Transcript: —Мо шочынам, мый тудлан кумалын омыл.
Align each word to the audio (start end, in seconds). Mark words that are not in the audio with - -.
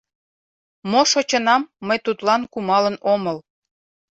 —Мо 0.91 1.01
шочынам, 1.11 1.61
мый 1.87 1.99
тудлан 2.05 2.41
кумалын 2.51 2.95
омыл. 3.13 3.37